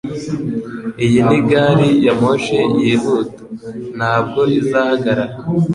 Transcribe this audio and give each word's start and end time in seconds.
Iyi 1.05 1.19
ni 1.27 1.39
gari 1.49 1.89
ya 2.05 2.13
moshi 2.19 2.59
yihuta. 2.83 3.41
Ntabwo 3.97 4.41
izahagarara 4.59 5.25